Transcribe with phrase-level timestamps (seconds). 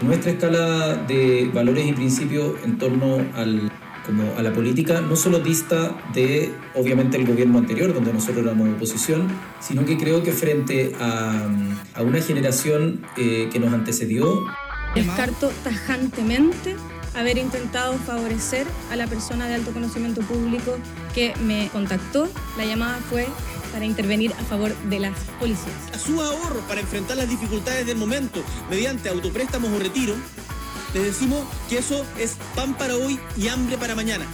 [0.00, 3.70] Nuestra escala de valores y principios en torno al,
[4.04, 8.68] como a la política no solo dista de, obviamente, el gobierno anterior, donde nosotros éramos
[8.68, 9.28] oposición,
[9.60, 11.48] sino que creo que frente a,
[11.94, 14.44] a una generación eh, que nos antecedió...
[14.94, 16.76] Descarto tajantemente
[17.14, 20.76] haber intentado favorecer a la persona de alto conocimiento público
[21.14, 22.28] que me contactó.
[22.56, 23.26] La llamada fue
[23.72, 25.74] para intervenir a favor de las policías.
[25.92, 30.14] A su ahorro para enfrentar las dificultades del momento mediante autopréstamos o retiro,
[30.94, 34.26] les decimos que eso es pan para hoy y hambre para mañana.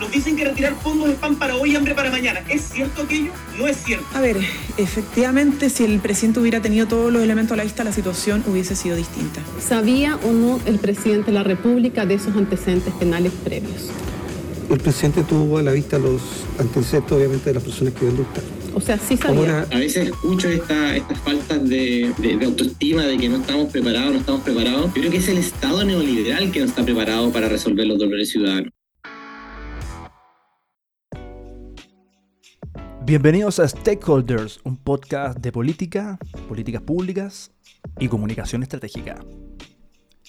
[0.00, 2.42] Nos dicen que retirar fondos es pan para hoy y hambre para mañana.
[2.48, 3.30] ¿Es cierto aquello?
[3.58, 4.04] No es cierto.
[4.14, 4.36] A ver,
[4.76, 8.76] efectivamente, si el presidente hubiera tenido todos los elementos a la vista, la situación hubiese
[8.76, 9.40] sido distinta.
[9.58, 13.90] ¿Sabía o no el presidente de la República de esos antecedentes penales previos?
[14.70, 16.20] El presidente tuvo a la vista los
[16.58, 18.26] antecedentes, obviamente, de las personas que ven
[18.74, 19.60] O sea, sí sabía.
[19.62, 24.42] A veces escucho estas faltas de, de, autoestima, de que no estamos preparados, no estamos
[24.42, 24.86] preparados.
[24.86, 28.28] Yo creo que es el Estado neoliberal que no está preparado para resolver los dolores
[28.28, 28.75] ciudadanos.
[33.06, 36.18] Bienvenidos a Stakeholders, un podcast de política,
[36.48, 37.52] políticas públicas
[38.00, 39.24] y comunicación estratégica.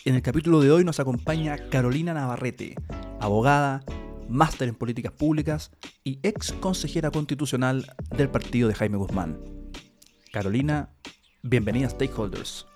[0.06, 2.76] En el capítulo de hoy nos acompaña Carolina Navarrete,
[3.20, 3.84] abogada,
[4.30, 5.72] máster en políticas públicas
[6.04, 9.40] y ex consejera constitucional del partido de Jaime Guzmán.
[10.32, 10.92] Carolina,
[11.42, 12.68] bienvenida a Stakeholders.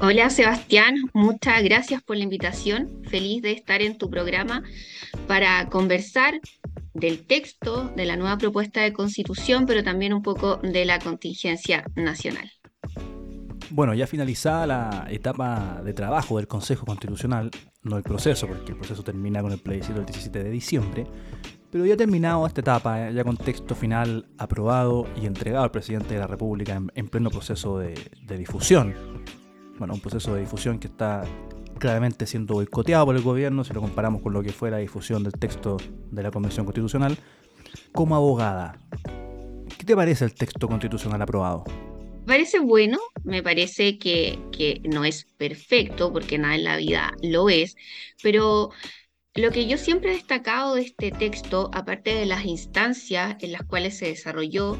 [0.00, 3.02] Hola Sebastián, muchas gracias por la invitación.
[3.10, 4.62] Feliz de estar en tu programa
[5.26, 6.40] para conversar
[6.94, 11.84] del texto de la nueva propuesta de constitución, pero también un poco de la contingencia
[11.96, 12.48] nacional.
[13.70, 17.50] Bueno, ya finalizada la etapa de trabajo del Consejo Constitucional,
[17.82, 21.06] no el proceso, porque el proceso termina con el plebiscito el 17 de diciembre,
[21.72, 26.20] pero ya terminado esta etapa, ya con texto final aprobado y entregado al presidente de
[26.20, 28.94] la República en, pleno proceso de difusión.
[29.78, 31.24] Bueno, un proceso de difusión que está
[31.78, 35.22] claramente siendo boicoteado por el gobierno, si lo comparamos con lo que fue la difusión
[35.22, 35.76] del texto
[36.10, 37.16] de la Convención Constitucional.
[37.92, 38.80] Como abogada,
[39.78, 41.64] ¿qué te parece el texto constitucional aprobado?
[42.20, 47.12] Me parece bueno, me parece que, que no es perfecto, porque nada en la vida
[47.22, 47.76] lo es,
[48.22, 48.70] pero
[49.34, 53.62] lo que yo siempre he destacado de este texto, aparte de las instancias en las
[53.62, 54.76] cuales se desarrolló,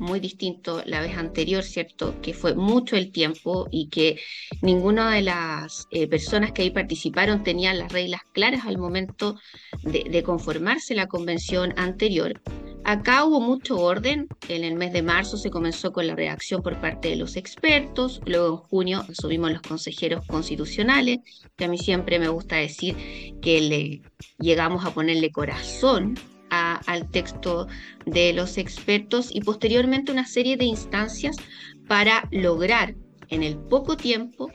[0.00, 2.16] muy distinto la vez anterior, ¿cierto?
[2.22, 4.18] Que fue mucho el tiempo y que
[4.62, 9.38] ninguna de las eh, personas que ahí participaron tenían las reglas claras al momento
[9.82, 12.40] de, conformarse la convención anterior.
[12.84, 14.26] Acá hubo mucho orden.
[14.48, 18.20] En el mes de marzo se comenzó con la reacción por parte de los expertos.
[18.24, 21.18] Luego en junio asumimos los consejeros constitucionales,
[21.56, 22.96] que a mí siempre me gusta decir
[23.42, 24.02] que le
[24.38, 26.14] llegamos a ponerle corazón
[26.50, 27.66] al texto
[28.06, 31.36] de los expertos y posteriormente una serie de instancias
[31.86, 32.94] para lograr
[33.28, 34.50] en el poco tiempo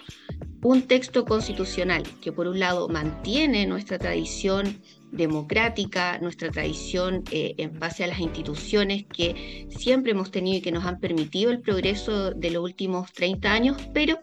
[0.61, 7.79] un texto constitucional que por un lado mantiene nuestra tradición democrática, nuestra tradición eh, en
[7.79, 12.31] base a las instituciones que siempre hemos tenido y que nos han permitido el progreso
[12.31, 14.19] de los últimos 30 años, pero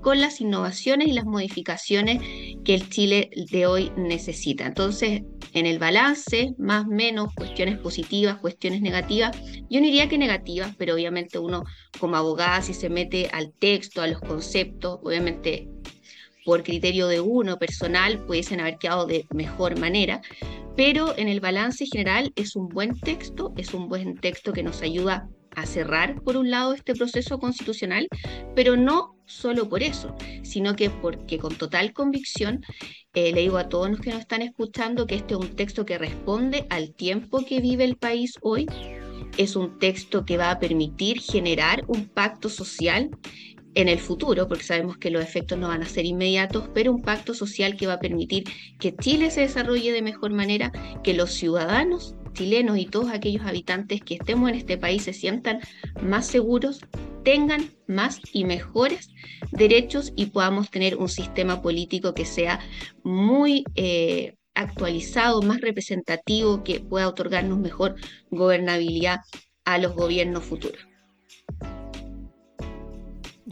[0.00, 2.22] con las innovaciones y las modificaciones
[2.64, 4.64] que el Chile de hoy necesita.
[4.64, 5.22] Entonces,
[5.56, 9.34] en el balance, más menos, cuestiones positivas, cuestiones negativas,
[9.70, 11.64] yo no diría que negativas, pero obviamente uno
[11.98, 15.66] como abogada, si se mete al texto, a los conceptos, obviamente
[16.44, 20.20] por criterio de uno personal, pudiesen haber quedado de mejor manera,
[20.76, 24.82] pero en el balance general es un buen texto, es un buen texto que nos
[24.82, 28.08] ayuda a cerrar, por un lado, este proceso constitucional,
[28.54, 32.64] pero no solo por eso, sino que porque con total convicción
[33.14, 35.84] eh, le digo a todos los que nos están escuchando que este es un texto
[35.84, 38.66] que responde al tiempo que vive el país hoy,
[39.36, 43.10] es un texto que va a permitir generar un pacto social
[43.74, 47.02] en el futuro, porque sabemos que los efectos no van a ser inmediatos, pero un
[47.02, 48.44] pacto social que va a permitir
[48.80, 50.72] que Chile se desarrolle de mejor manera,
[51.04, 55.60] que los ciudadanos chilenos y todos aquellos habitantes que estemos en este país se sientan
[56.02, 56.80] más seguros,
[57.24, 59.08] tengan más y mejores
[59.50, 62.60] derechos y podamos tener un sistema político que sea
[63.02, 67.96] muy eh, actualizado, más representativo, que pueda otorgarnos mejor
[68.30, 69.20] gobernabilidad
[69.64, 70.86] a los gobiernos futuros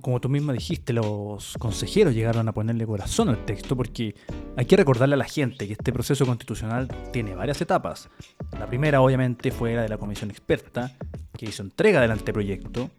[0.05, 4.15] como tú misma dijiste, los consejeros llegaron a ponerle corazón al texto porque
[4.55, 8.11] hay que recordarle a la gente que este proceso constitucional tiene varias etapas.
[8.59, 10.95] La primera obviamente fue la de la comisión experta,
[11.35, 12.91] que hizo entrega del anteproyecto,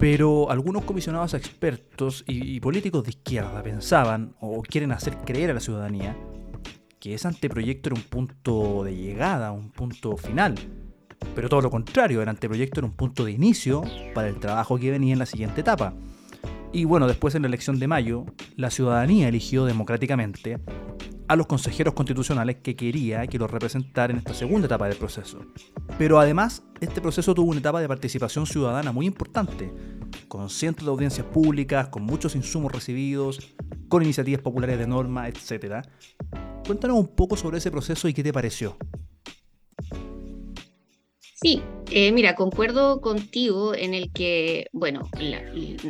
[0.00, 5.60] pero algunos comisionados expertos y, políticos de izquierda pensaban o quieren hacer creer a la
[5.60, 6.16] ciudadanía
[6.98, 10.56] que ese anteproyecto era un punto de llegada, un punto final
[11.34, 13.82] pero todo lo contrario, el anteproyecto era un punto de inicio
[14.14, 15.94] para el trabajo que venía en la siguiente etapa.
[16.72, 18.26] Y bueno, después en la elección de mayo,
[18.56, 20.58] la ciudadanía eligió democráticamente
[21.30, 25.38] a los consejeros constitucionales que quería que los representaran en esta segunda etapa del proceso.
[25.96, 29.72] Pero además, este proceso tuvo una etapa de participación ciudadana muy importante,
[30.26, 33.54] con cientos de audiencias públicas, con muchos insumos recibidos,
[33.88, 35.86] con iniciativas populares de norma, etc.
[36.66, 38.76] Cuéntanos un poco sobre ese proceso y qué te pareció.
[41.42, 45.08] Sí, eh, mira, concuerdo contigo en el que, bueno,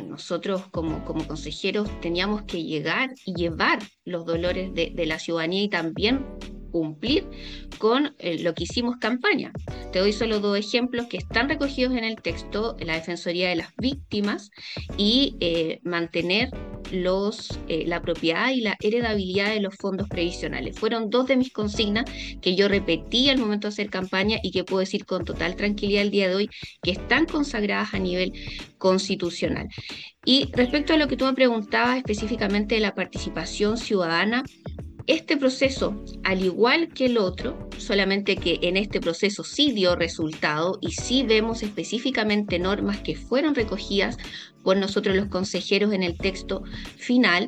[0.07, 5.63] nosotros como, como consejeros teníamos que llegar y llevar los dolores de, de la ciudadanía
[5.63, 6.25] y también
[6.71, 7.25] cumplir
[7.77, 9.51] con eh, lo que hicimos campaña.
[9.91, 13.75] Te doy solo dos ejemplos que están recogidos en el texto, la Defensoría de las
[13.77, 14.51] Víctimas
[14.97, 16.49] y eh, mantener
[16.91, 20.77] los, eh, la propiedad y la heredabilidad de los fondos previsionales.
[20.77, 22.05] Fueron dos de mis consignas
[22.41, 26.01] que yo repetí al momento de hacer campaña y que puedo decir con total tranquilidad
[26.03, 26.49] el día de hoy
[26.81, 28.33] que están consagradas a nivel
[28.77, 29.69] constitucional.
[30.25, 34.43] Y respecto a lo que tú me preguntabas específicamente de la participación ciudadana,
[35.07, 40.77] este proceso, al igual que el otro, solamente que en este proceso sí dio resultado
[40.81, 44.17] y sí vemos específicamente normas que fueron recogidas
[44.63, 46.63] por nosotros los consejeros en el texto
[46.97, 47.47] final,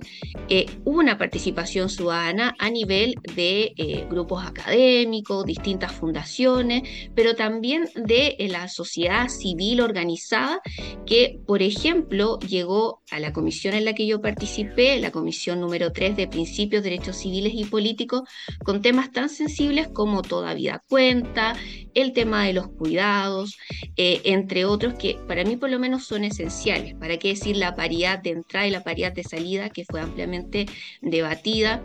[0.49, 6.83] eh, hubo una participación ciudadana a nivel de eh, grupos académicos, distintas fundaciones,
[7.15, 10.61] pero también de eh, la sociedad civil organizada
[11.05, 15.91] que, por ejemplo, llegó a la comisión en la que yo participé, la comisión número
[15.91, 18.21] 3 de Principios, Derechos Civiles y Políticos,
[18.63, 21.55] con temas tan sensibles como toda vida cuenta,
[21.93, 23.57] el tema de los cuidados,
[23.95, 28.19] entre otros que para mí por lo menos son esenciales ¿Para qué decir la paridad
[28.19, 30.71] de entrada y la paridad de salida que fue ampliamente
[31.01, 31.83] debatida?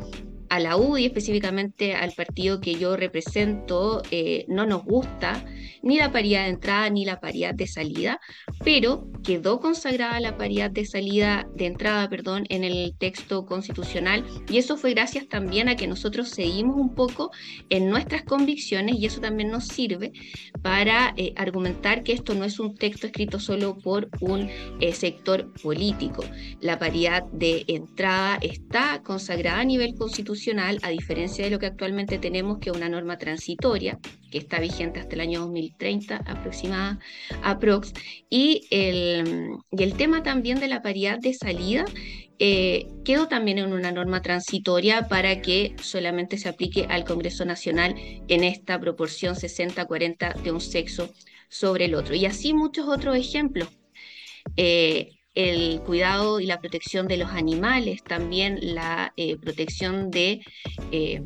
[0.49, 5.45] A la UDI, específicamente al partido que yo represento, eh, no nos gusta
[5.83, 8.21] ni la paridad de entrada ni la paridad de salida,
[8.65, 14.59] pero quedó consagrada la paridad de salida, de entrada, perdón, en el texto constitucional y
[14.59, 17.31] eso fue gracias también a que nosotros seguimos un poco
[17.69, 20.13] en nuestras convicciones y eso también nos sirve
[20.63, 24.49] para eh, argumentar que esto no es un texto escrito solo por un
[24.81, 26.25] eh, sector político.
[26.61, 30.38] La paridad de entrada está consagrada a nivel constitucional
[30.83, 33.99] a diferencia de lo que actualmente tenemos, que es una norma transitoria,
[34.31, 36.99] que está vigente hasta el año 2030 aproximada,
[37.43, 37.93] aprox,
[38.31, 41.85] y el, y el tema también de la paridad de salida
[42.39, 47.97] eh, quedó también en una norma transitoria para que solamente se aplique al Congreso Nacional
[48.29, 51.13] en esta proporción 60-40 de un sexo
[51.49, 52.15] sobre el otro.
[52.15, 53.69] Y así muchos otros ejemplos.
[54.57, 60.41] Eh, el cuidado y la protección de los animales, también la eh, protección de
[60.91, 61.23] eh,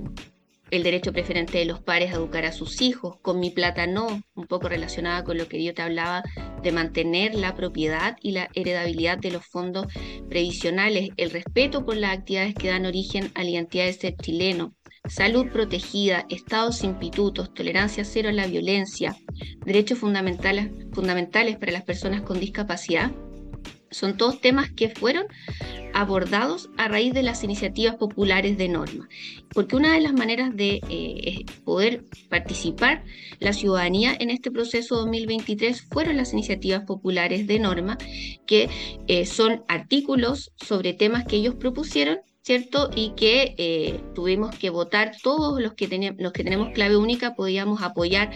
[0.70, 4.22] el derecho preferente de los padres a educar a sus hijos, con mi plata no,
[4.34, 6.22] un poco relacionada con lo que yo te hablaba
[6.62, 9.86] de mantener la propiedad y la heredabilidad de los fondos
[10.28, 14.74] previsionales, el respeto por las actividades que dan origen a la identidad de ser chileno,
[15.08, 19.16] salud protegida, estados sin pitutos, tolerancia cero a la violencia,
[19.64, 23.10] derechos fundamentales, fundamentales para las personas con discapacidad,
[23.92, 25.26] son todos temas que fueron
[25.94, 29.08] abordados a raíz de las iniciativas populares de norma,
[29.52, 33.04] porque una de las maneras de eh, poder participar
[33.40, 37.98] la ciudadanía en este proceso 2023 fueron las iniciativas populares de norma,
[38.46, 38.68] que
[39.06, 42.90] eh, son artículos sobre temas que ellos propusieron ¿cierto?
[42.96, 45.86] Y que eh, tuvimos que votar todos los que,
[46.18, 48.32] los que tenemos clave única, podíamos apoyar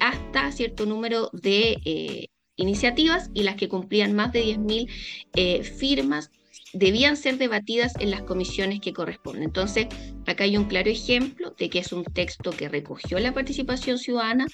[0.00, 4.88] hasta cierto número de iniciativas y las que cumplían más de 10.000
[5.34, 6.30] eh, firmas
[6.72, 9.44] debían ser debatidas en las comisiones que corresponden.
[9.44, 9.86] Entonces,
[10.26, 14.46] acá hay un claro ejemplo de que es un texto que recogió la participación ciudadana,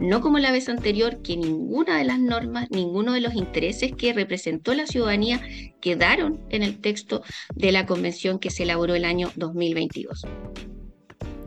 [0.00, 4.12] no como la vez anterior, que ninguna de las normas, ninguno de los intereses que
[4.12, 5.40] representó la ciudadanía
[5.80, 7.22] quedaron en el texto
[7.54, 10.24] de la convención que se elaboró el año 2022.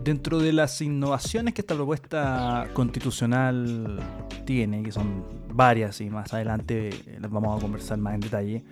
[0.04, 4.00] Dentro de las innovaciones que esta propuesta constitucional
[4.46, 6.90] tiene, que son varias y más adelante
[7.20, 8.64] las vamos a conversar más en detalle,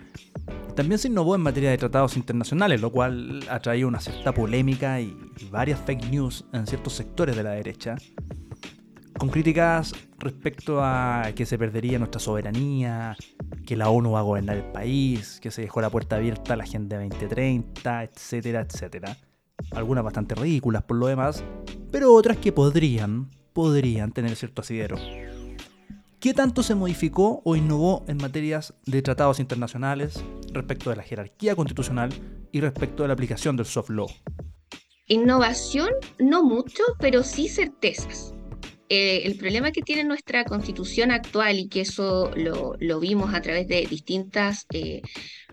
[0.76, 5.02] también se innovó en materia de tratados internacionales, lo cual ha traído una cierta polémica
[5.02, 5.16] y,
[5.52, 7.96] varias fake news en ciertos sectores de la derecha,
[9.18, 13.18] con críticas respecto a que se perdería nuestra soberanía,
[13.66, 16.58] que la ONU va a gobernar el país, que se dejó la puerta abierta a
[16.58, 19.18] la Agenda 2030, etcétera, etcétera
[19.78, 21.44] algunas bastante ridículas por lo demás,
[21.92, 24.98] pero otras que podrían, podrían tener cierto asidero.
[26.20, 31.56] ¿Qué tanto se modificó o innovó en materias de tratados internacionales respecto de la jerarquía
[31.56, 32.10] constitucional
[32.52, 34.08] y respecto de la aplicación del soft law?
[35.08, 38.34] Innovación, no mucho, pero sí certezas.
[38.90, 43.68] Eh, el problema que tiene nuestra constitución actual, y que eso lo, vimos a través
[43.68, 45.02] de distintas eh,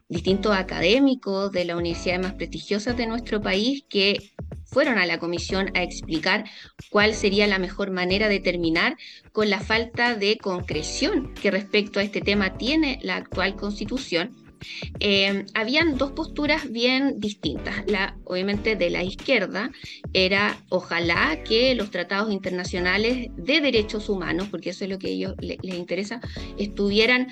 [0.09, 4.33] distintos académicos de las universidades más prestigiosas de nuestro país que
[4.67, 6.45] fueron a la comisión a explicar
[6.91, 8.97] cuál sería la mejor manera de terminar
[9.33, 14.45] con la falta de concreción que respecto a este tema tiene la actual constitución
[15.01, 17.85] eh, habían dos posturas bien distintas.
[17.87, 19.71] La, obviamente de la izquierda
[20.13, 25.11] era ojalá que los tratados internacionales de derechos humanos, porque eso es lo que a
[25.11, 26.21] ellos les interesa,
[26.59, 27.29] estuvieran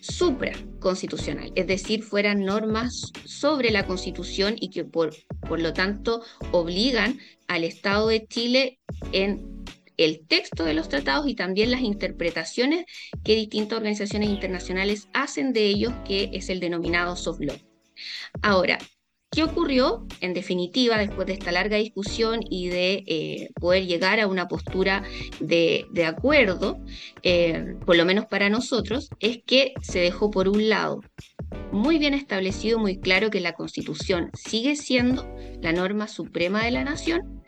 [0.00, 5.14] supraconstitucional, es decir, fueran normas sobre la constitución y que por,
[5.48, 8.78] por lo tanto obligan al Estado de Chile
[9.12, 9.64] en
[9.96, 12.84] el texto de los tratados y también las interpretaciones
[13.24, 17.56] que distintas organizaciones internacionales hacen de ellos, que es el denominado soft law.
[18.42, 18.78] Ahora,
[19.36, 20.06] ¿Qué ocurrió?
[20.22, 25.02] En definitiva, después de esta larga discusión y de eh, poder llegar a una postura
[25.40, 26.78] de, acuerdo,
[27.22, 31.02] eh, por lo menos para nosotros, es que se dejó por un lado
[31.70, 35.28] muy bien establecido, muy claro que la Constitución sigue siendo
[35.60, 37.42] la norma suprema de la nación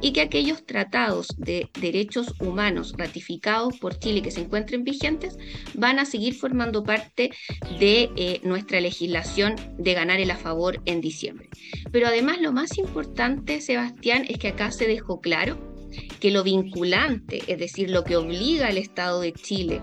[0.00, 5.36] y que aquellos tratados de derechos humanos ratificados por Chile que se encuentren vigentes
[5.74, 7.30] van a seguir formando parte
[7.78, 11.48] de eh, nuestra legislación de ganar el a favor en diciembre.
[11.92, 15.74] Pero además lo más importante, Sebastián, es que acá se dejó claro
[16.20, 19.80] que lo vinculante, es decir, lo que obliga al Estado de Chile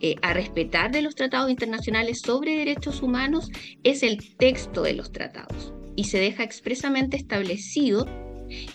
[0.00, 3.50] eh, a respetar de los tratados internacionales sobre derechos humanos
[3.82, 8.06] es el texto de los tratados y se deja expresamente establecido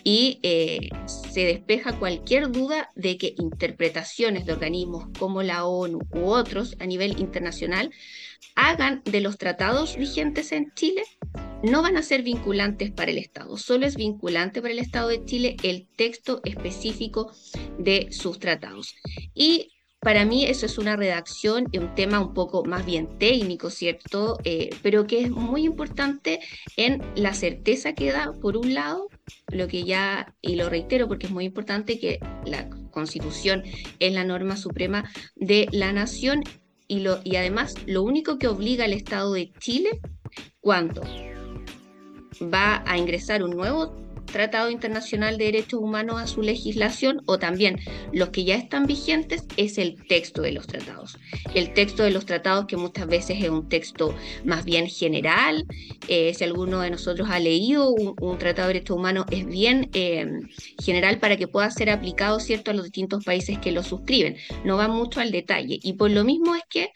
[0.04, 6.24] y eh, se despeja cualquier duda de que interpretaciones de organismos como la ONU u
[6.24, 7.90] otros a nivel internacional
[8.54, 11.02] hagan de los tratados vigentes en Chile
[11.62, 15.24] no van a ser vinculantes para el Estado, solo es vinculante para el Estado de
[15.24, 17.32] Chile el texto específico
[17.78, 18.96] de sus tratados.
[19.32, 23.70] Y para mí eso es una redacción y un tema un poco más bien técnico,
[23.70, 24.36] ¿cierto?
[24.42, 26.40] Eh, pero que es muy importante
[26.76, 29.08] en la certeza que da, por un lado,
[29.52, 33.62] lo que ya, y lo reitero porque es muy importante que la constitución
[34.00, 36.42] es la norma suprema de la nación
[36.88, 40.00] y, lo, y además lo único que obliga al Estado de Chile
[40.60, 41.02] cuando
[42.42, 43.94] va a ingresar un nuevo
[44.26, 47.80] Tratado Internacional de Derechos Humanos a su legislación o también
[48.12, 51.18] los que ya están vigentes es el texto de los tratados.
[51.54, 54.14] El texto de los tratados que muchas veces es un texto
[54.44, 55.66] más bien general.
[56.08, 60.26] Eh, si alguno de nosotros ha leído un, Tratado de Derechos Humanos es bien eh,
[60.82, 64.36] general para que pueda ser aplicado cierto a los distintos países que lo suscriben.
[64.64, 66.90] No va mucho al detalle y por lo mismo es que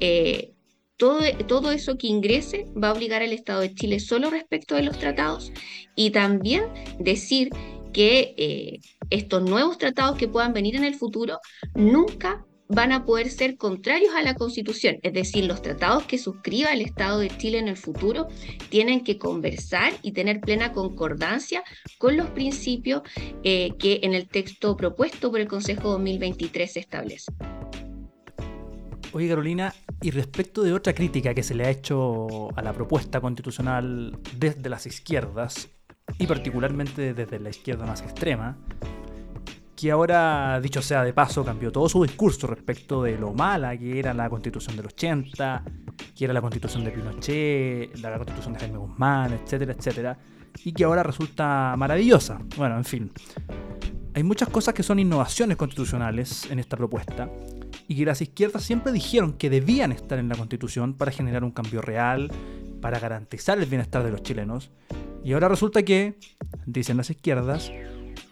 [0.00, 0.52] eh,
[1.00, 4.98] todo, eso que ingrese va a obligar al Estado de Chile solo respecto de los
[4.98, 5.50] tratados
[5.96, 6.64] y también
[6.98, 7.50] decir
[7.92, 11.38] que eh, estos nuevos tratados que puedan venir en el futuro
[11.74, 14.98] nunca van a poder ser contrarios a la Constitución.
[15.02, 18.28] Es decir, los tratados que suscriba el Estado de Chile en el futuro
[18.68, 21.64] tienen que conversar y tener plena concordancia
[21.98, 23.02] con los principios
[23.42, 27.34] eh, que en el texto propuesto por el Consejo 2023 se establecen.
[29.12, 33.20] Oye Carolina, y respecto de otra crítica que se le ha hecho a la propuesta
[33.20, 35.68] constitucional desde las izquierdas,
[36.18, 38.56] y particularmente desde la izquierda más extrema,
[39.74, 43.98] que ahora, dicho sea de paso, cambió todo su discurso respecto de lo mala que
[43.98, 45.64] era la constitución del 80,
[46.14, 50.18] que era la constitución de Pinochet, la constitución de Jaime Guzmán, etcétera, etcétera,
[50.64, 52.38] y que ahora resulta maravillosa.
[52.56, 53.10] Bueno, en fin.
[54.14, 57.28] Hay muchas cosas que son innovaciones constitucionales en esta propuesta,
[57.90, 61.50] y que las izquierdas siempre dijeron que debían estar en la Constitución para generar un
[61.50, 62.30] cambio real,
[62.80, 64.70] para garantizar el bienestar de los chilenos.
[65.24, 66.16] Y ahora resulta que,
[66.66, 67.72] dicen las izquierdas,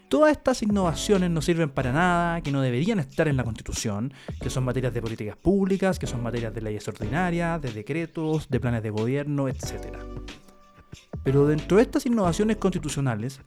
[0.08, 4.48] todas estas innovaciones no sirven para nada, que no deberían estar en la Constitución, que
[4.48, 8.84] son materias de políticas públicas, que son materias de leyes ordinarias, de decretos, de planes
[8.84, 9.88] de gobierno, etc.
[11.24, 13.40] Pero dentro de estas innovaciones constitucionales,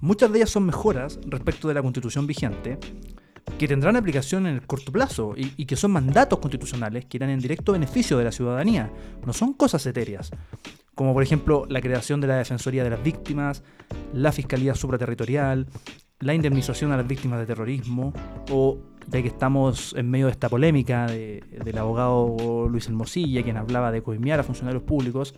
[0.00, 2.78] muchas de ellas son mejoras respecto de la Constitución vigente,
[3.58, 7.40] que tendrán aplicación en el corto plazo y, que son mandatos constitucionales que irán en
[7.40, 8.90] directo beneficio de la ciudadanía,
[9.26, 10.30] no son cosas etéreas,
[10.94, 13.62] como por ejemplo la creación de la Defensoría de las Víctimas,
[14.12, 15.66] la Fiscalía Supraterritorial,
[16.20, 18.12] la indemnización a las víctimas de terrorismo
[18.50, 23.90] o de que estamos en medio de esta polémica del abogado Luis Hermosilla, quien hablaba
[23.90, 25.34] de coimear a funcionarios públicos,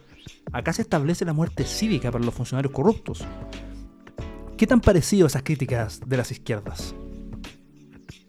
[0.52, 3.24] acá se establece la muerte cívica para los funcionarios corruptos.
[4.56, 6.94] ¿Qué tan parecido esas críticas de las izquierdas?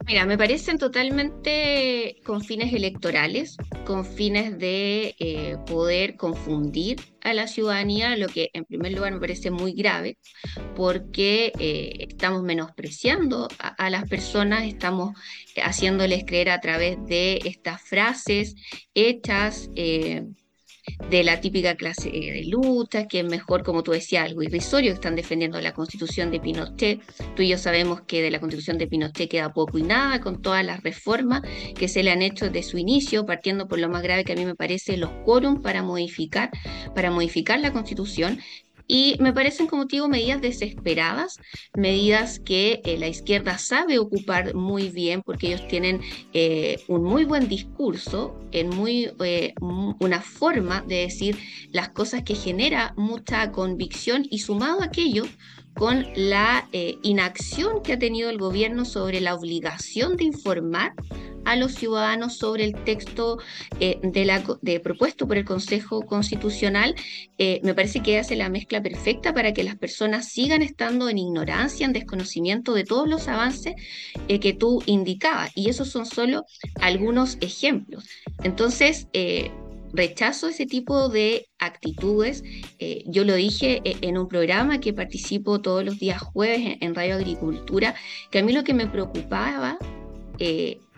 [0.05, 3.55] Mira, me parecen totalmente con fines electorales,
[3.85, 9.19] con fines de eh, poder confundir a la ciudadanía, lo que en primer lugar me
[9.21, 10.17] parece muy grave,
[10.75, 15.17] porque eh, estamos menospreciando a, las personas, estamos
[15.63, 18.55] haciéndoles creer a través de estas frases
[18.93, 19.69] hechas.
[19.75, 20.25] Eh,
[21.09, 24.95] de la típica clase de lucha, que es mejor, como tú decías, algo irrisorio, que
[24.95, 27.01] están defendiendo la constitución de Pinochet.
[27.35, 30.41] Tú y yo sabemos que de la constitución de Pinochet queda poco y nada con
[30.41, 31.41] todas las reformas
[31.75, 34.35] que se le han hecho desde su inicio, partiendo por lo más grave que a
[34.35, 36.49] mí me parece los quórum para modificar,
[36.95, 38.39] para modificar la constitución,
[38.87, 41.39] y me parecen, como digo, medidas desesperadas,
[41.75, 46.01] medidas que eh, la izquierda sabe ocupar muy bien porque ellos tienen
[46.33, 49.53] eh, un muy buen discurso, en muy, eh,
[49.99, 51.37] una forma de decir
[51.71, 55.23] las cosas que genera mucha convicción y sumado a aquello,
[55.73, 56.69] con la
[57.01, 60.93] inacción que ha tenido el gobierno sobre la obligación de informar
[61.45, 63.39] a los ciudadanos sobre el texto
[63.79, 66.95] eh, de la, de, propuesto por el Consejo Constitucional,
[67.37, 71.17] eh, me parece que hace la mezcla perfecta para que las personas sigan estando en
[71.17, 73.75] ignorancia, en desconocimiento de todos los avances
[74.27, 75.51] eh, que tú indicabas.
[75.55, 76.45] Y esos son solo
[76.79, 78.05] algunos ejemplos.
[78.43, 79.07] Entonces,
[79.93, 82.43] rechazo ese tipo de actitudes.
[83.05, 87.95] yo lo dije en un programa que participo todos los días jueves en, Radio Agricultura,
[88.31, 89.77] que a mí lo que me preocupaba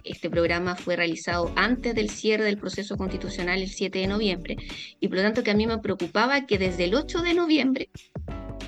[0.05, 4.57] este programa fue realizado antes del cierre del proceso constitucional el 7 de noviembre
[4.99, 7.89] y por lo tanto que a mí me preocupaba que desde el 8 de noviembre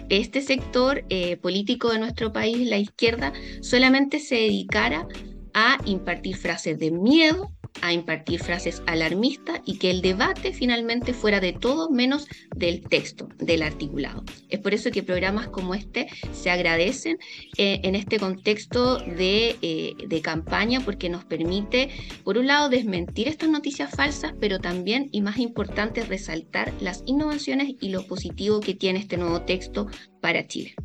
[0.09, 5.07] este sector eh, político de nuestro país, la izquierda, solamente se dedicara
[5.53, 11.39] a impartir frases de miedo, a impartir frases alarmistas y que el debate finalmente fuera
[11.39, 14.23] de todo menos del texto, del articulado.
[14.49, 17.17] Es por eso que programas como este se agradecen
[17.57, 21.89] eh, en este contexto de, eh, de campaña porque nos permite,
[22.23, 27.75] por un lado, desmentir estas noticias falsas, pero también, y más importante, resaltar las innovaciones
[27.79, 29.87] y lo positivo que tiene este nuevo texto
[30.21, 30.75] para Chile.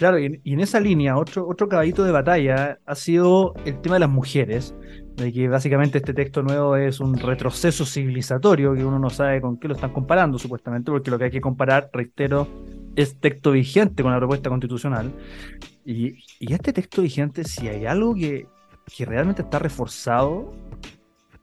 [0.00, 4.00] Claro, y en, esa línea, otro, otro caballito de batalla ha sido el tema de
[4.00, 4.74] las mujeres,
[5.20, 9.58] de que básicamente este texto nuevo es un retroceso civilizatorio, que uno no sabe con
[9.58, 12.48] qué lo están comparando, supuestamente, porque lo que hay que comparar, reitero,
[12.96, 15.12] es texto vigente con la propuesta constitucional.
[15.84, 18.46] Y, este texto vigente, si hay algo que,
[18.96, 20.52] que realmente está reforzado,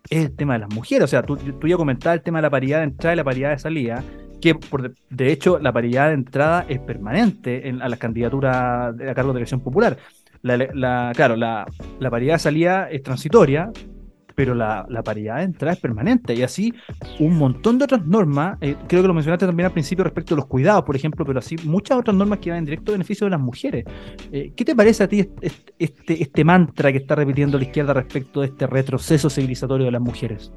[0.10, 1.06] es el tema de las mujeres.
[1.06, 3.23] O sea, tú, tú ya comentabas el tema de la paridad de entrada y la
[3.23, 4.04] paridad de salida
[4.41, 9.13] que por de, hecho la paridad de entrada es permanente en, a las candidaturas a
[9.13, 9.97] cargo de elección popular.
[10.47, 11.65] La, claro, la,
[12.10, 13.71] paridad de salida es transitoria,
[14.36, 16.33] pero la, paridad de entrada es permanente.
[16.33, 16.73] Y así
[17.19, 20.38] un montón de otras normas, eh, creo que lo mencionaste también al principio respecto a
[20.38, 23.31] los cuidados, por ejemplo, pero así muchas otras normas que van en directo beneficio de
[23.31, 23.86] las mujeres.
[24.31, 25.29] Eh, ¿Qué te parece a ti
[25.79, 30.01] este, este mantra que está repitiendo la izquierda respecto de este retroceso civilizatorio de las
[30.01, 30.51] mujeres?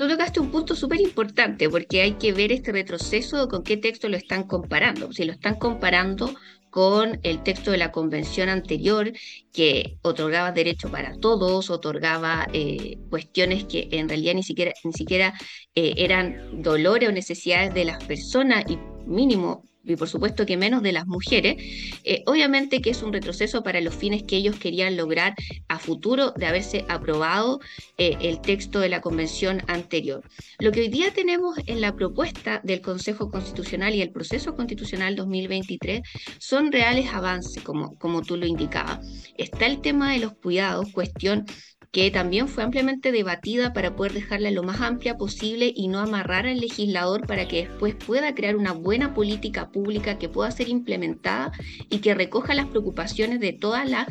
[0.00, 4.08] Tú tocaste un punto súper importante porque hay que ver este retroceso con qué texto
[4.08, 5.12] lo están comparando.
[5.12, 6.30] Si lo están comparando
[6.70, 9.12] con el texto de la convención anterior
[9.52, 15.34] que otorgaba derecho para todos, otorgaba eh, cuestiones que en realidad ni siquiera, ni siquiera
[15.74, 20.82] eh, eran dolores o necesidades de las personas y mínimo y por supuesto que menos
[20.82, 21.56] de las mujeres,
[22.04, 25.34] eh, obviamente que es un retroceso para los fines que ellos querían lograr
[25.68, 27.60] a futuro de haberse aprobado
[27.98, 30.22] eh, el texto de la convención anterior.
[30.58, 35.16] Lo que hoy día tenemos en la propuesta del Consejo Constitucional y el proceso constitucional
[35.16, 36.02] 2023
[36.38, 39.00] son reales avances, como, como tú lo indicabas.
[39.36, 41.46] Está el tema de los cuidados, cuestión
[41.92, 46.46] que también fue ampliamente debatida para poder dejarla lo más amplia posible y no amarrar
[46.46, 51.52] al legislador para que después pueda crear una buena política pública que pueda ser implementada
[51.88, 54.06] y que recoja las preocupaciones de todas las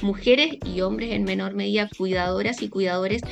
[0.00, 3.22] mujeres y hombres en menor medida cuidadoras y cuidadores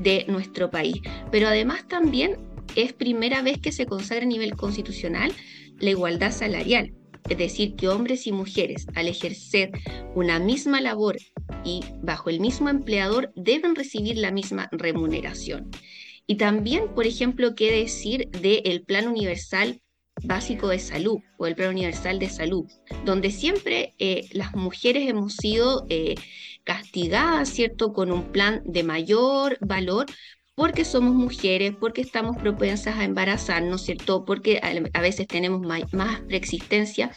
[0.00, 1.00] de nuestro país.
[1.30, 2.38] Pero además también
[2.74, 5.32] es primera vez que se consagra a nivel constitucional
[5.78, 6.92] la igualdad salarial
[7.28, 9.70] es decir, que hombres y mujeres al ejercer
[10.14, 11.16] una misma labor
[11.64, 15.70] y bajo el mismo empleador deben recibir la misma remuneración.
[16.26, 19.80] Y también, por ejemplo, qué decir del Plan Universal
[20.22, 22.66] Básico de Salud o el Plan Universal de Salud,
[23.04, 26.14] donde siempre eh, las mujeres hemos sido eh,
[26.62, 30.06] castigadas, ¿cierto?, con un plan de mayor valor
[30.54, 34.24] porque somos mujeres, porque estamos propensas a embarazarnos, ¿cierto?
[34.24, 35.62] Porque a, veces tenemos
[35.92, 37.10] más, preexistencia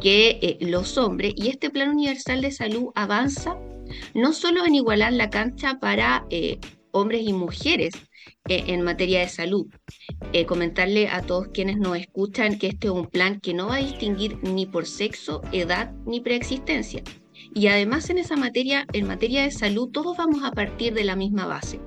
[0.00, 1.34] que eh, los hombres.
[1.36, 3.56] Y este Plan Universal de Salud avanza
[4.14, 6.58] no solo en igualar la cancha para eh,
[6.90, 7.94] hombres y mujeres
[8.48, 9.66] eh, en materia de salud.
[10.48, 13.84] comentarle a todos quienes nos escuchan que este es un plan que no va a
[13.84, 17.02] distinguir ni por sexo, edad ni preexistencia.
[17.54, 21.14] Y además en esa materia, en materia de salud, todos vamos a partir de la
[21.14, 21.78] misma base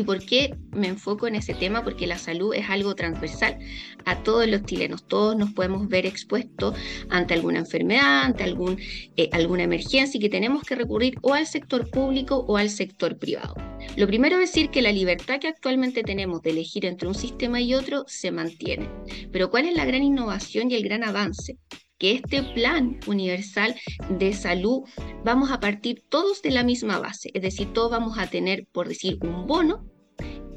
[0.00, 1.84] ¿Y por qué me enfoco en ese tema?
[1.84, 3.58] Porque la salud es algo transversal
[4.06, 5.06] a todos los chilenos.
[5.06, 6.74] Todos nos podemos ver expuestos
[7.10, 8.78] ante alguna enfermedad, ante algún,
[9.18, 13.18] eh, alguna emergencia y que tenemos que recurrir o al sector público o al sector
[13.18, 13.54] privado.
[13.98, 17.60] Lo primero es decir que la libertad que actualmente tenemos de elegir entre un sistema
[17.60, 18.88] y otro se mantiene.
[19.30, 21.58] Pero ¿cuál es la gran innovación y el gran avance?
[22.00, 23.76] Que este plan universal
[24.08, 24.82] de salud
[25.22, 28.88] vamos a partir todos de la misma base, es decir, todos vamos a tener, por
[28.88, 29.84] decir, un bono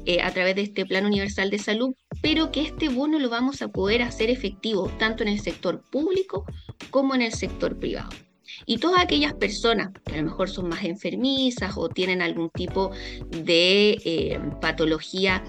[0.06, 3.62] eh, a través de este plan universal de salud, pero que este bono lo vamos
[3.62, 6.44] a poder hacer efectivo tanto en el sector público
[6.90, 8.10] como en el sector privado.
[8.66, 12.90] Y todas aquellas personas que a lo mejor son más enfermizas o tienen algún tipo
[13.30, 15.42] de eh, patología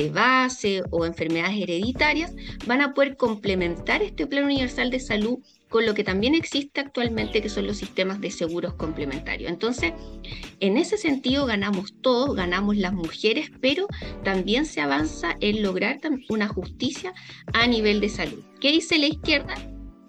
[0.00, 2.34] de base o enfermedades hereditarias,
[2.66, 7.40] van a poder complementar este Plan Universal de Salud con lo que también existe actualmente,
[7.40, 9.50] que son los sistemas de seguros complementarios.
[9.50, 9.92] Entonces,
[10.58, 13.86] en ese sentido ganamos todos, ganamos las mujeres, pero
[14.24, 17.12] también se avanza en lograr una justicia
[17.52, 18.42] a nivel de salud.
[18.60, 19.54] ¿Qué dice la izquierda?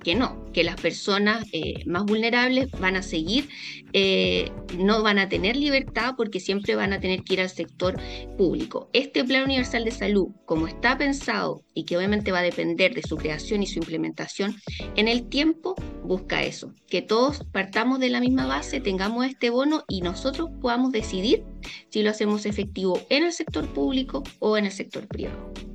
[0.03, 3.49] Que no, que las personas eh, más vulnerables van a seguir,
[3.93, 7.99] eh, no van a tener libertad porque siempre van a tener que ir al sector
[8.37, 8.89] público.
[8.93, 13.03] Este Plan Universal de Salud, como está pensado y que obviamente va a depender de
[13.03, 14.55] su creación y su implementación,
[14.95, 19.83] en el tiempo busca eso, que todos partamos de la misma base, tengamos este bono
[19.87, 21.43] y nosotros podamos decidir
[21.89, 25.70] si lo hacemos efectivo en el sector público o en el sector privado.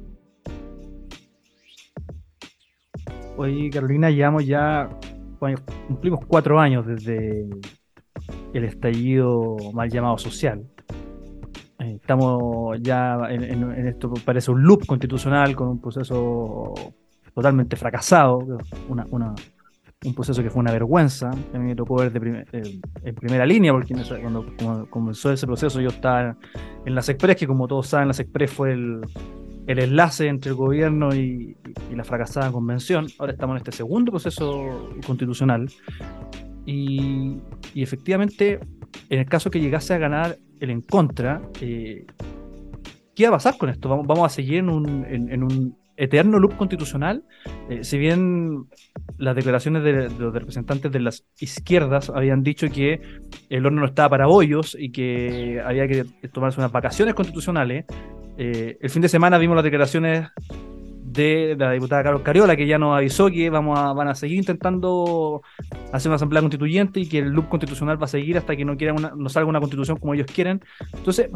[3.39, 4.89] Hoy, Carolina, llevamos ya,
[5.89, 7.47] cumplimos cuatro años desde
[8.55, 10.65] el estallido mal llamado social.
[11.79, 16.73] Eh, estamos ya en, esto, parece un loop constitucional con un proceso
[17.35, 18.39] totalmente fracasado,
[18.89, 23.73] un proceso que fue una vergüenza, a mí me tocó ver de en primera línea,
[23.73, 26.39] porque cuando, cuando, comenzó ese proceso yo estaba
[26.87, 29.03] en las Express, que como todos saben, las Express fue el,
[29.67, 31.57] el enlace entre el gobierno y,
[31.95, 33.07] la fracasada convención.
[33.19, 35.69] Ahora estamos en este segundo proceso constitucional.
[36.65, 37.39] Y,
[37.75, 38.61] efectivamente,
[39.09, 42.07] en el caso que llegase a ganar el en contra, eh,
[43.15, 43.89] ¿qué va a pasar con esto?
[43.89, 47.25] ¿Vamos, a seguir en un, eterno loop constitucional?
[47.71, 48.67] Eh, si bien
[49.17, 53.01] las declaraciones de, los representantes de las izquierdas habían dicho que
[53.49, 57.87] el horno no estaba para bollos y que había que tomarse unas vacaciones constitucionales,
[58.39, 60.29] eh, el fin de semana vimos las declaraciones
[61.17, 65.43] de la diputada Carol Cariola, que ya nos avisó que van a seguir intentando
[65.93, 68.77] hacer una asamblea constituyente y que el loop constitucional va a seguir hasta que no,
[68.77, 70.63] quieran una, no salga una constitución como ellos quieren.
[70.93, 71.31] Entonces,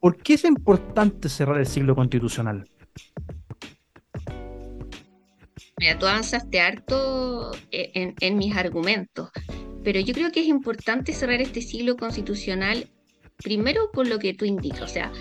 [0.00, 2.64] ¿por qué es importante cerrar el siglo constitucional?
[5.78, 9.30] Mira, tú avanzaste harto eh, en, mis argumentos,
[9.84, 12.88] pero yo creo que es importante cerrar este siglo constitucional
[13.36, 15.12] primero por lo que tú indicas, o sea,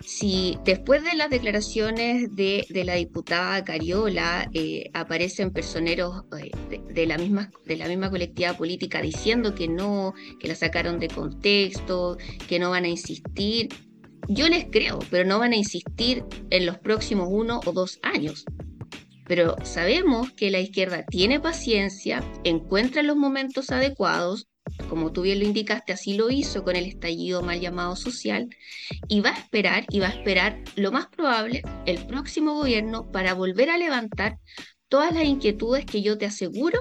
[0.00, 6.50] si después de las declaraciones de, la diputada Cariola eh, aparecen personeros eh,
[6.92, 11.08] de, la misma, de la misma colectividad política diciendo que no, que la sacaron de
[11.08, 12.16] contexto,
[12.48, 13.68] que no van a insistir,
[14.28, 18.44] yo les creo, pero no van a insistir en los próximos uno o dos años.
[19.28, 24.48] Pero sabemos que la izquierda tiene paciencia, encuentra los momentos adecuados
[24.88, 28.48] como tú bien lo indicaste, así lo hizo con el estallido mal llamado social,
[29.08, 33.34] y va a esperar, y va a esperar lo más probable el próximo gobierno para
[33.34, 34.38] volver a levantar
[34.88, 36.80] todas las inquietudes que yo te aseguro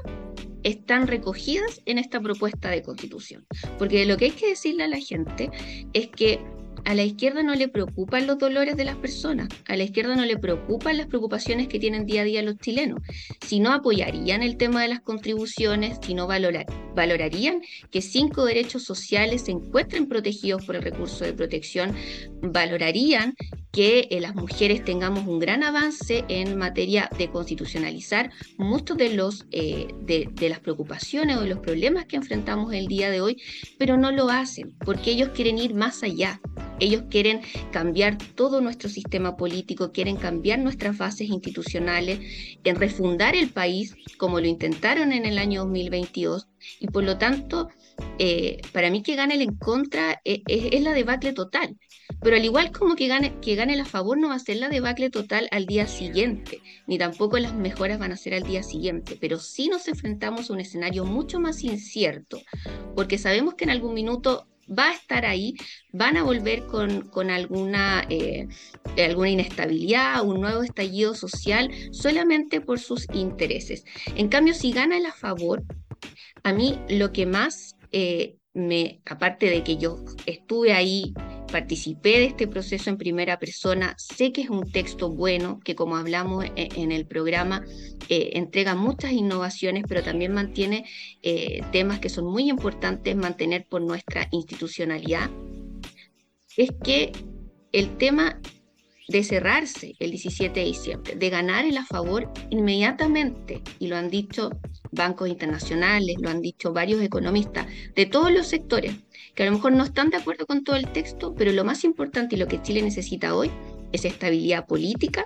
[0.63, 3.45] están recogidas en esta propuesta de constitución.
[3.77, 5.49] Porque lo que hay que decirle a la gente
[5.93, 6.39] es que
[6.87, 10.23] a la izquierda no le preocupan los dolores de las personas, a la izquierda no
[10.23, 13.01] le preocupan las preocupaciones que tienen día a día los chilenos,
[13.45, 17.59] si no apoyarían el tema de las contribuciones, si no valorarían
[17.91, 21.93] que cinco derechos sociales se encuentren protegidos por el recurso de protección,
[22.41, 23.35] valorarían
[23.77, 29.45] que eh, las mujeres tengamos un gran avance en materia de constitucionalizar muchos de los
[29.51, 33.39] eh, de, las preocupaciones o los problemas que enfrentamos el día de hoy,
[33.77, 36.41] pero no lo hacen porque ellos quieren ir más allá.
[36.79, 42.19] Ellos quieren cambiar todo nuestro sistema político, quieren cambiar nuestras bases institucionales,
[42.63, 46.47] en refundar el país como lo intentaron en el año 2022
[46.79, 47.69] y por lo tanto,
[48.19, 51.77] eh, para mí que gane el en contra eh, es, la debacle total.
[52.21, 54.57] Pero al igual como que gane, que gane el a favor no va a ser
[54.57, 58.63] la debacle total al día siguiente, ni tampoco las mejoras van a ser al día
[58.63, 62.41] siguiente, pero sí nos enfrentamos a un escenario mucho más incierto,
[62.95, 65.55] porque sabemos que en algún minuto va a estar ahí,
[65.91, 68.47] van a volver con, alguna, eh,
[68.97, 73.85] alguna inestabilidad, un nuevo estallido social solamente por sus intereses.
[74.15, 75.63] En cambio, si gana el a favor,
[76.43, 81.13] a mí lo que más eh, me, aparte de que yo estuve ahí
[81.51, 85.95] participé de este proceso en primera persona, sé que es un texto bueno, que como
[85.95, 87.63] hablamos e, en, el programa,
[88.09, 90.85] eh, entrega muchas innovaciones, pero también mantiene
[91.21, 95.29] eh, temas que son muy importantes mantener por nuestra institucionalidad,
[96.57, 97.11] es que
[97.71, 98.41] el tema
[99.07, 104.09] de cerrarse el 17 de diciembre, de ganar el a favor inmediatamente, y lo han
[104.09, 104.49] dicho
[104.91, 108.95] bancos internacionales, lo han dicho varios economistas de todos los sectores,
[109.35, 111.83] que a lo mejor no están de acuerdo con todo el texto, pero lo más
[111.83, 113.51] importante y lo que Chile necesita hoy
[113.91, 115.25] es estabilidad política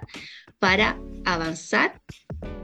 [0.59, 2.01] para avanzar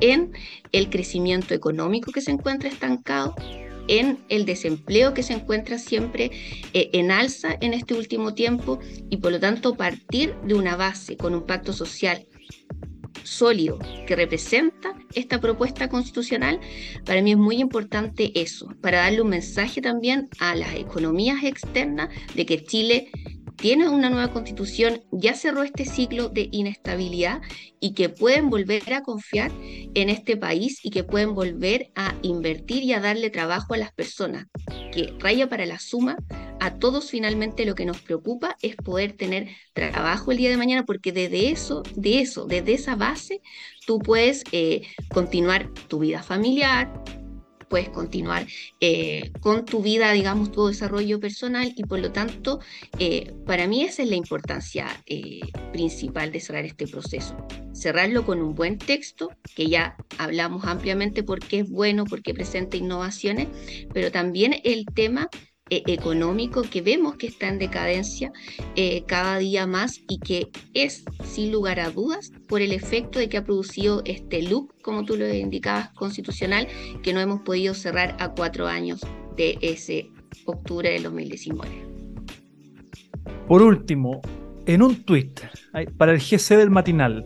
[0.01, 0.31] en
[0.71, 3.35] el crecimiento económico que se encuentra estancado,
[3.87, 6.31] en el desempleo que se encuentra siempre
[6.73, 8.79] eh, en alza en este último tiempo
[9.09, 12.27] y por lo tanto partir de una base con un pacto social
[13.23, 16.59] sólido que representa esta propuesta constitucional,
[17.05, 22.09] para mí es muy importante eso, para darle un mensaje también a las economías externas
[22.35, 23.09] de que Chile
[23.57, 27.41] tiene una nueva constitución, ya cerró este ciclo de inestabilidad
[27.79, 32.83] y que pueden volver a confiar en este país y que pueden volver a invertir
[32.83, 34.45] y a darle trabajo a las personas,
[34.91, 36.17] que raya para la suma,
[36.59, 40.85] a todos finalmente lo que nos preocupa es poder tener trabajo el día de mañana,
[40.85, 43.41] porque desde eso, de eso, desde esa base,
[43.85, 46.91] tú puedes eh, continuar tu vida familiar,
[47.69, 48.47] puedes continuar
[48.79, 52.59] eh, con tu vida, digamos, tu desarrollo personal y por lo tanto,
[52.99, 57.35] eh, para mí esa es la importancia eh, principal de cerrar este proceso.
[57.73, 63.47] Cerrarlo con un buen texto, que ya hablamos ampliamente porque es bueno, porque presenta innovaciones,
[63.93, 65.29] pero también el tema
[65.69, 68.31] e-, económico que vemos que está en decadencia
[68.75, 73.29] eh, cada día más y que es, sin lugar a dudas, por el efecto de
[73.29, 76.67] que ha producido este loop, como tú lo indicabas, constitucional,
[77.03, 79.01] que no hemos podido cerrar a cuatro años
[79.35, 80.09] de ese
[80.45, 81.87] octubre del 2019.
[83.47, 84.21] Por último,
[84.65, 85.39] en un tuit
[85.97, 87.25] para el GC del matinal,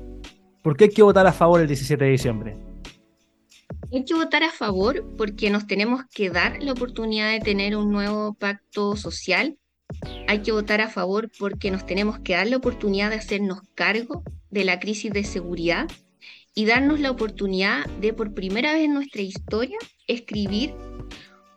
[0.62, 2.71] ¿por qué hay que votar a favor el 17 de diciembre?
[3.94, 7.92] Hay que votar a favor porque nos tenemos que dar la oportunidad de tener un
[7.92, 9.58] nuevo pacto social.
[10.30, 14.24] Hay que votar a favor porque nos tenemos que dar la oportunidad de hacernos cargo
[14.50, 15.90] de la crisis de seguridad
[16.56, 19.78] y darnos la oportunidad de por primera vez en nuestra historia
[20.08, 20.74] escribir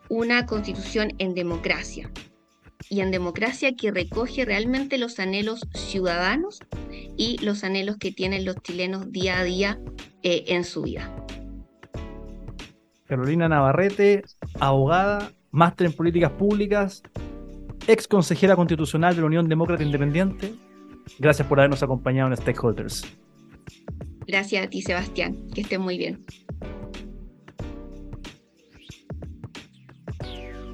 [0.09, 2.11] una constitución en democracia
[2.89, 6.59] y en democracia que recoge realmente los anhelos ciudadanos
[7.15, 9.79] y los anhelos que tienen los chilenos día a día
[10.21, 11.15] eh, en su vida.
[13.07, 14.23] Carolina Navarrete,
[14.59, 17.03] abogada, máster en políticas públicas,
[17.87, 20.53] ex consejera constitucional de la Unión Demócrata Independiente.
[21.19, 23.05] Gracias por habernos acompañado en Stakeholders.
[24.27, 25.35] Gracias a ti, Sebastián.
[25.53, 26.25] Que estés muy bien.